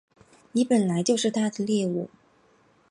[0.53, 2.09] 你本来就是他的猎物